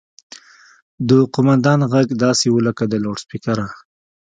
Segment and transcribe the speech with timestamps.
[1.09, 3.65] د قوماندان غږ داسې و لکه له لوډسپيکره.